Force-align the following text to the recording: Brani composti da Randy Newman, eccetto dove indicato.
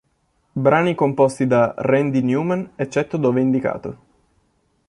Brani 0.65 0.95
composti 0.95 1.45
da 1.45 1.75
Randy 1.77 2.21
Newman, 2.23 2.71
eccetto 2.75 3.17
dove 3.17 3.39
indicato. 3.39 3.97